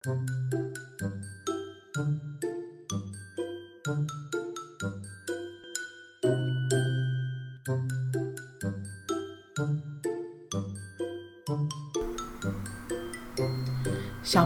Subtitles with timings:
[0.00, 0.08] 小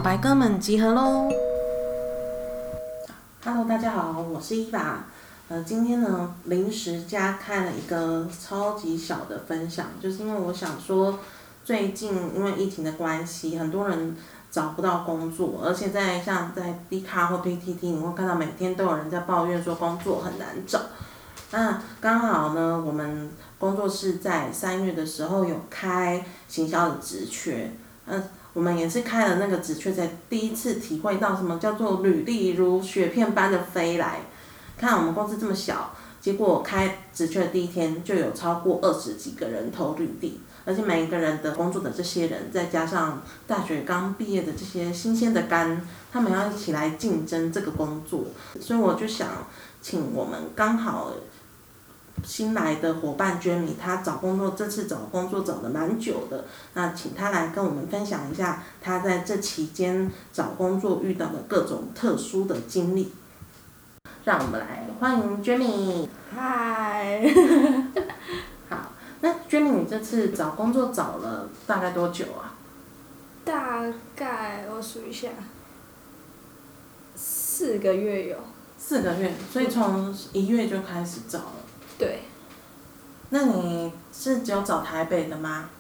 [0.01, 1.29] 白哥们集合喽
[3.45, 5.05] ！Hello，大家好，我是伊娃。
[5.46, 11.21] 呃，今天呢，临时加开了一个超级小的分享，就是因为我想说，
[11.64, 14.16] 最近因为疫情的关系，很多人
[14.55, 20.80] 找不到工作，而且在像在 D 卡或 PTT，你会看到每天都有人在抱怨说工作很难找。
[21.50, 27.72] 那刚好呢，我们工作室在三月的时候有开行销的职缺，
[28.07, 28.22] 嗯。
[28.53, 34.20] 我们也是开了那个职缺，才第一次体会到什么叫做履历如雪片般的飞来。
[34.78, 45.81] 看我们公司这么小，结果开职缺的第一天就有超过二十几个人投履历，而且每一个人的工作的这些人，再加上大学刚毕业的这些新鲜的肝，
[46.12, 48.25] 他们要一起来竞争这个工作，
[48.61, 49.28] 所以我就想
[49.80, 51.12] 请我们刚好。
[52.22, 63.12] 新来的伙伴 Jamie，他找工作这次找工作找的蛮久的，那请他来跟我们分享一下他在这期间找工作遇到的各种特殊的经历。
[64.25, 66.08] 让我们来欢迎 Jamie。
[66.34, 67.83] 嗨。
[69.60, 72.55] 你这次找工作找了大概多久啊？
[73.44, 73.83] 大
[74.16, 75.28] 概我数一下，
[77.14, 78.36] 四个月有。
[78.77, 81.52] 四个月，所以从一月就开始找了。
[81.98, 82.20] 对，
[83.30, 85.70] 那你是只有找台北的吗？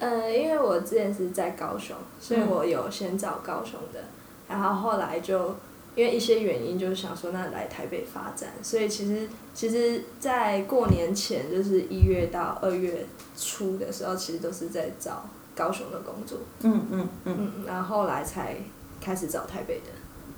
[0.00, 4.00] 呃，因为我之前是在高雄，所以我有先找高雄的，
[4.48, 5.54] 然后后来就
[5.94, 16.38] 因为一些原因，就是想说那来台北发展，所以其实其实，在过年前就是一月到二月初的时候，其实都是在找高雄的工作。
[16.60, 17.36] 嗯嗯嗯。
[17.38, 18.56] 嗯，然后后来才
[19.00, 19.90] 开始找台北的。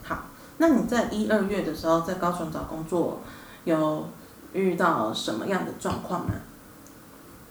[0.02, 0.26] 好，
[0.58, 3.20] 那你在一二月的时候在高雄找工作
[3.64, 4.06] 有？
[4.54, 6.32] 遇到什么样的状况呢？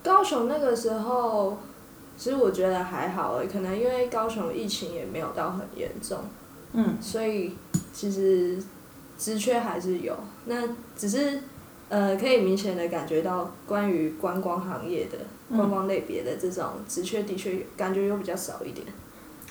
[0.01, 1.57] 高雄那个时候，
[2.17, 6.19] 其实我觉得还好诶，可能因为高雄疫情也没有到很严重，
[6.71, 7.57] 嗯，所以
[7.93, 8.57] 其实
[9.17, 10.13] 职缺还是有，
[10.45, 10.55] 那
[10.97, 11.39] 只是
[11.89, 15.19] 呃可以明显的感觉到关于观光行业的
[15.55, 18.87] 观光类别的这种职缺的确感觉又比较少一点。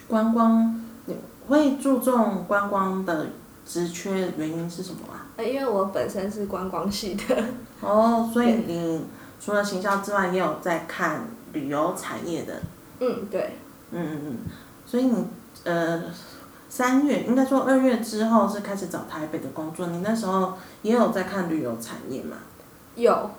[0.09, 1.17] 观光你
[1.47, 3.29] 会注重观光的
[3.65, 5.27] 职缺原因是什么啊？
[5.37, 7.45] 呃，因为我本身是观光系的。
[7.81, 9.05] 哦， 所以你
[9.41, 12.61] 除了行销之外，也有在看旅游产业的。
[13.01, 13.57] 嗯，对。
[13.93, 14.39] 嗯嗯嗯，
[14.85, 15.25] 所以你
[15.65, 16.03] 呃
[16.73, 22.39] 三月应该说二月之后是开始找台北的工作，你那时候也有在看旅游产业嘛？
[22.97, 23.31] 有，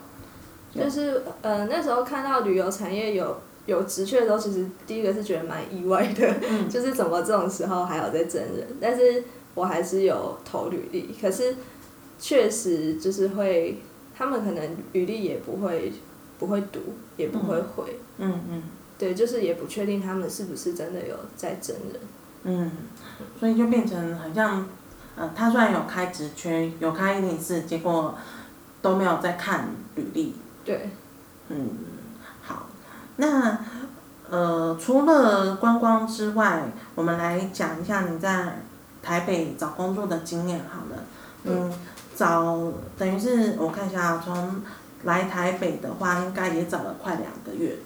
[0.72, 3.36] 就是呃那时候看到旅游产业有
[3.66, 6.32] 有职缺的时候，其实第一个是觉得蛮意外的，
[6.70, 9.24] 就是怎么这种时候还有在真人，但是
[9.56, 11.56] 我还是有投履历，可是。
[12.16, 13.76] 确实就是会，
[14.16, 15.92] 他们可能履历也不会
[16.38, 16.80] 不会读，
[17.16, 17.98] 也不会回。
[18.18, 18.62] 嗯嗯。
[18.96, 22.00] 对，就是也不确定他们是不是真的有在真人。
[22.44, 22.70] 嗯。
[23.38, 24.66] 所以就变成好像，
[25.16, 28.14] 呃，他虽然有开职缺，有开一零四，结果
[28.80, 30.36] 都没有在看履历。
[30.64, 30.90] 对。
[31.48, 31.70] 嗯，
[32.42, 32.66] 好，
[33.16, 33.58] 那
[34.30, 36.62] 呃，除了观光之外，
[36.94, 38.60] 我们来讲一下你在
[39.02, 41.02] 台北找工作的经验好了。
[41.44, 41.72] 嗯。
[42.16, 44.62] 找等于是我看一下，从
[45.02, 47.76] 来台北的话，应该也找了快两个月。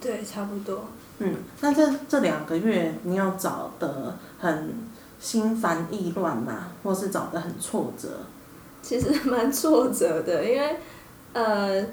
[0.00, 0.84] 对，差不多。
[1.18, 4.74] 嗯，那这这两个月，你有找的很
[5.18, 6.70] 心烦意乱吗？
[6.82, 8.08] 或是找的很挫折？
[8.82, 10.76] 其实蛮挫折的，因为
[11.32, 11.84] 呃。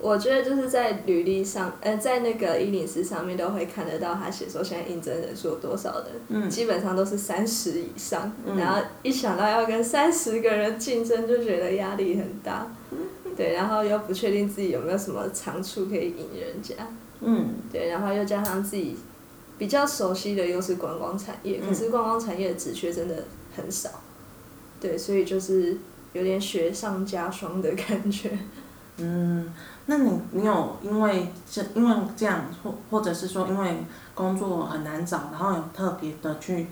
[0.00, 12.64] 我觉得就是在履历上，呃，在那个一零四上面都会看得到他写说现在应征人数有多少的，基本上都是三十以上，然后一想到要跟三十个人竞争，就觉得压力很大，
[13.38, 16.74] 对，然后又不确定自己有没有什么长处可以引人家，
[17.20, 18.96] 嗯，对，然后又加上自己
[19.56, 23.14] 比较熟悉的又是观光产业，可是观光产业的职缺真的
[23.54, 23.90] 很少，
[24.80, 25.78] 对，所以就是
[26.14, 28.36] 有点雪上加霜的感觉。
[28.96, 29.54] 嗯，
[29.86, 33.76] 那你你有因为这因为这样或或者是说因为
[34.16, 36.66] 工作很难找，然后有特别的去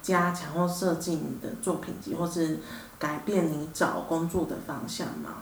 [0.00, 2.60] 加强或设计你的作品集，或是
[2.96, 5.34] 改变你找工作的方向吗？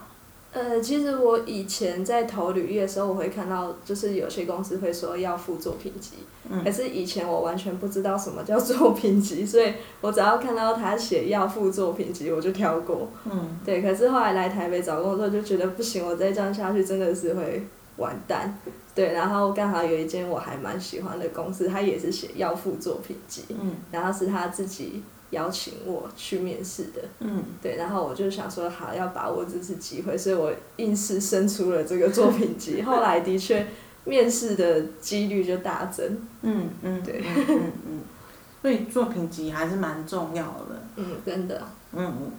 [0.52, 6.16] 呃，其实我以前在投履历的时候，我会看到，就是有些公司会说要附作品集，
[6.64, 13.08] 可是以前我完全不知道什么叫作品集，所以我只要看到他写要附作品集，我就跳过。
[13.24, 13.58] 嗯。
[13.64, 17.64] 对，可是后来来台北找工作，就觉得不行，我再这样下去真的是会
[17.98, 18.58] 完蛋。
[18.92, 25.00] 对，然后刚好有一间我还蛮喜欢的公司，他也是写要附作品集，嗯然后是他自己
[25.30, 27.42] 邀请我去面试的，嗯。
[27.62, 33.66] 对，然后我就想说好要把握这次机会，所以我硬是生出了这个作品集，后来的确
[34.04, 37.20] 面试的几率就大增，嗯嗯，对。
[37.20, 38.00] 嗯嗯嗯，
[38.62, 40.82] 所以作品集还是蛮重要的。
[40.96, 41.62] 嗯，真的。
[41.92, 42.32] 嗯嗯，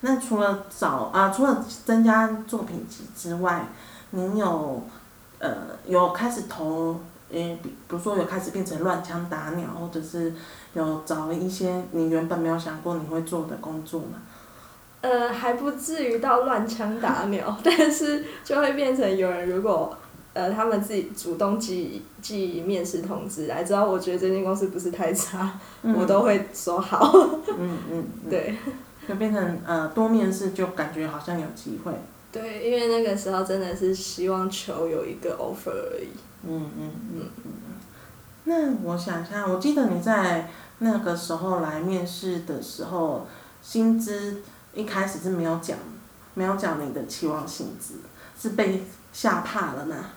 [0.00, 3.66] 那除了找啊，除了增加作品集之外，
[4.10, 4.82] 您有
[5.38, 5.56] 呃
[5.86, 7.00] 有开始投，
[7.34, 10.32] 嗯，比比如说有开始变成乱枪打鸟，或者是
[10.74, 14.22] 有找一些你原本没有想过你会做的工作吗？
[15.00, 19.94] 呃，还不至于到乱枪打鸟， 但是就会变成有人如果
[20.32, 27.12] 呃他们自己主动寄寄面试通知来，只要我觉得这间公司不是太差，我都会说好。
[27.58, 28.56] 嗯嗯嗯，对
[29.06, 31.92] 就变成呃多面试，就感觉好像有机会。
[32.34, 36.08] 对，因为那个时候真的是希望求有一个 offer 而已。
[36.44, 37.74] 嗯嗯嗯嗯嗯。
[38.42, 40.50] 那我想一下，我记得你在
[40.80, 43.24] 那个时候来面试的时候，
[43.62, 44.42] 薪资
[44.74, 45.78] 一开始是没有讲，
[46.34, 47.94] 没有讲你的期望薪资，
[48.36, 48.82] 是被
[49.12, 50.10] 吓怕了吗？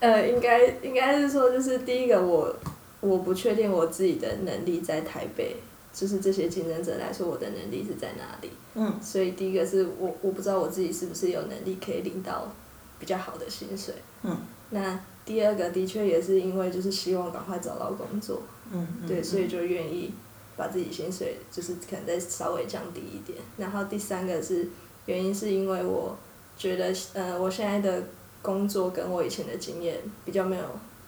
[0.00, 2.52] 呃，应该应该是说，就是第一个我
[3.00, 5.56] 我不确定我自己的能力在台北，
[5.92, 8.50] 就是这些竞争者来说，我的能力是在哪里。
[8.74, 12.50] 嗯所以第一个是我我不知道我自己是不是有能力可以领到
[12.98, 13.94] 比较好的薪水。
[14.22, 14.36] 嗯。
[14.70, 18.42] 那第二个的确也是因为就是希望赶快找到工作，
[18.72, 19.06] 嗯嗯。
[19.06, 20.12] 对，所以就愿意
[20.56, 23.38] 把自己薪水就是可能再稍微降低一点。
[23.58, 24.66] 然后第三个是
[25.06, 26.16] 原因是因为我
[26.56, 28.02] 觉得呃我现在的
[28.40, 30.64] 工作跟我以前的经验比较没有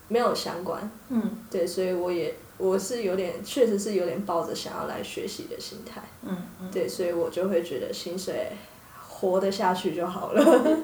[0.09, 6.03] 没有相关，嗯对，所以我也我是有点确实是有点抱着想要来学习的心态。
[6.23, 6.71] 嗯嗯。
[6.71, 8.53] 对，所以我就会觉得薪水
[9.09, 10.79] 活得下去就好了。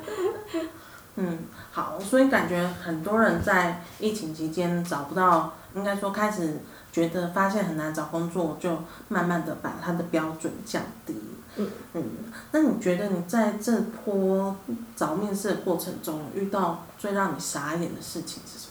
[1.17, 1.39] 嗯，
[1.73, 6.61] 好，所以感觉很多人在疫情期间找不到，应该说开始
[6.93, 8.79] 觉得发现很难找工作，就
[9.09, 11.15] 慢慢的把他的标准降低。
[11.57, 12.05] 嗯嗯，
[12.53, 14.57] 那你觉得你在这波
[14.95, 18.70] 找面试的过程中，遇到最让你傻眼的事情是什么？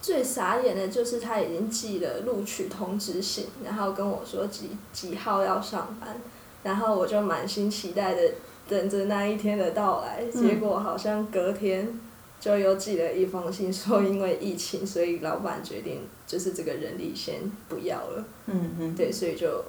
[0.00, 6.20] 最傻眼的就是他已经寄了录取通知信，然后跟我说几几号要上班，
[6.62, 8.22] 然后我就满心期待的
[8.68, 11.98] 等着那一天的到来，结果好像隔天
[12.40, 17.34] 就又寄了一封信，说因为疫情，所以老板决定就是这个人力先
[17.68, 18.94] 不要了，嗯嗯。
[18.94, 19.64] 对，所以就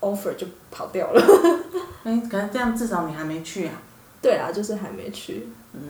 [0.00, 1.22] offer 就跑掉了。
[2.04, 3.74] 哎、 可是这样至少你还没去啊。
[4.22, 5.48] 对啊，就是还没去。
[5.74, 5.82] 嗯。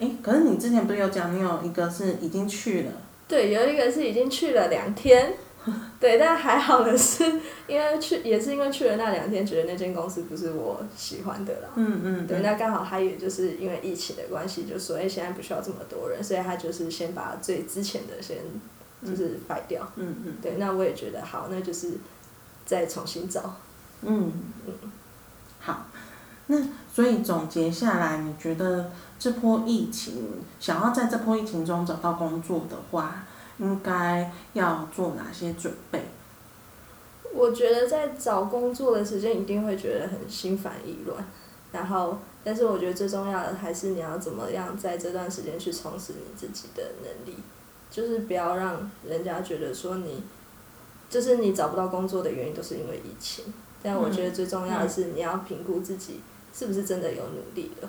[0.00, 2.92] 哎、可是你之前不是有讲你有一个是已经去了？
[3.28, 5.34] 对，有一个是已经去了两天，
[6.00, 7.24] 对，但还好的是，
[7.68, 11.68] 因为去也是因为去了那两天，觉得那间公司不是我喜欢的啦。
[11.76, 12.26] 嗯嗯。
[12.26, 18.38] 对，那刚好他也就是因为疫情的关系，就说哎、现在不需要这么多人，所以他就是先把最之前的先
[19.04, 19.86] 就是摆掉。
[19.96, 20.34] 嗯嗯。
[20.42, 21.92] 对，那我也觉得好，那就是
[22.64, 23.54] 再重新找。
[24.02, 24.32] 嗯，
[25.60, 25.86] 好，
[26.46, 26.56] 那
[26.92, 30.26] 所以总结下来，你觉得这波疫情，
[30.58, 33.24] 想要在这波疫情中找到工作的话，
[33.58, 36.04] 应该要做哪些准备？
[37.32, 41.24] 我觉得在找工作的时间一定会觉得很心烦意乱，
[41.70, 47.38] 然后，但是我觉得最重要的还是你要怎么样在这段时间去充实你自己的能力，
[47.88, 50.24] 就是不要让人家觉得说你，
[51.08, 53.44] 就是你找不到工作的原因都是因为疫情。
[53.80, 56.20] 但我觉得最重要的是你要评估自己
[56.52, 57.88] 是不是真的有努力了。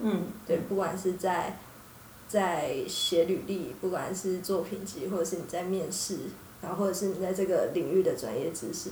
[0.00, 1.58] 嗯，对，不管是在
[2.28, 6.18] 在写履历，不管是作品集，或者是你在面试，
[6.62, 8.90] 然后或者是你在这个领域的专业知识，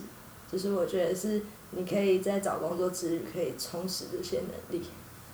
[0.51, 1.41] 就是我觉得是
[1.71, 4.85] 你可以在找工作之余可以充实这些能力。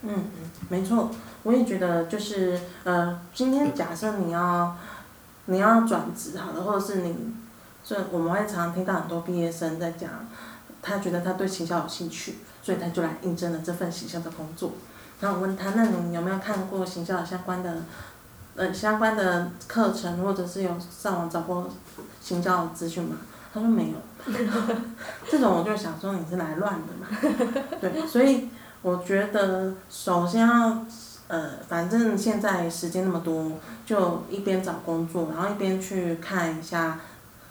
[0.03, 1.11] 嗯嗯，没错，
[1.43, 4.77] 我也觉得就是呃，今天假设你要
[5.47, 7.17] 你要转职好了，或者是你，
[7.83, 10.11] 所以我们会常常听到很多毕业生在讲，
[10.87, 14.73] 他觉得他对行销有兴趣，所以他就来应征了这份行销的工作。
[15.21, 17.83] 然后我问他，那你有没有看过行销相关的，
[18.55, 21.69] 呃，相关的课程，或者是有上网找过
[22.21, 23.17] 行销的资讯吗？
[23.53, 23.97] 他说没有。
[25.31, 27.07] 这种我就想说你是来乱的嘛，
[27.81, 28.49] 对，所以
[28.83, 30.85] 我觉得首先要，
[31.29, 33.53] 呃，反正现在时间那么多，
[33.87, 36.99] 就一边找工作，然后一边去看一下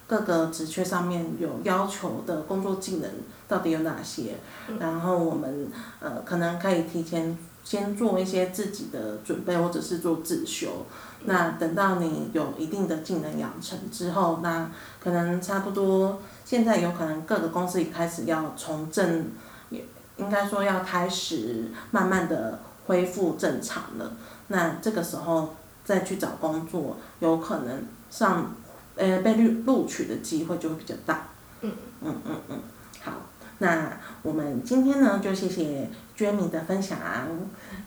[0.08, 3.10] 各个职缺上面有要求的工作技能
[3.48, 4.36] 到底有哪些，
[4.80, 5.68] 然后我们
[6.00, 10.86] 呃可能可以提前先做一些自己的准备，或者是做自修。
[11.28, 14.70] 那等到你有一定的技能养成之后，那
[15.04, 19.32] 可能差不多，现在有可能各个公司也开始要重振，
[19.72, 19.84] 也
[20.18, 24.12] 应该说要开始慢慢的恢复正常了，
[24.50, 28.54] 那这个时候再去找工作，有可能上
[28.96, 31.28] 呃被录录取的机会就会比较大。
[31.62, 31.72] 嗯
[32.02, 32.60] 嗯嗯嗯，
[33.04, 33.12] 好，
[33.60, 36.98] 那我们今天呢就谢谢 Jamie 的分享。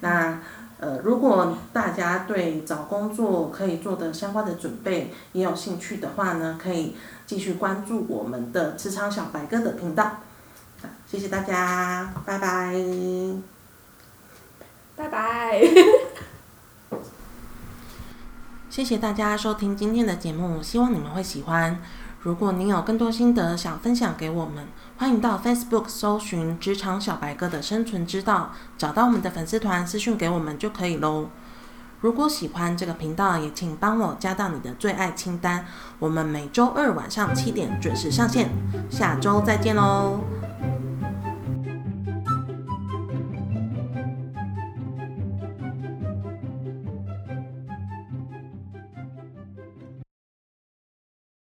[0.00, 0.40] 那
[0.80, 6.96] 呃如果大家对找工作可以做的相关的准备也有兴趣的话呢，可以
[7.26, 10.20] 继续关注我们的职场小白哥的频道。
[11.06, 12.74] 谢谢大家，拜拜。
[14.94, 15.60] 拜拜。
[18.78, 21.80] 谢谢大家收听今天的节目，希望你们会喜欢。
[22.22, 24.68] 如果您有更多心得想分享给我们，
[24.98, 31.26] 欢迎到 Facebook 搜寻“职场小白哥”的生存之道，找到我们的粉丝团私讯给我们就可以喽。
[32.02, 35.66] 如果喜欢这个频道，也请帮我加到你的最爱清单。
[35.98, 38.48] 我们每周二晚上七点准时上线，
[38.88, 40.20] 下周再见喽。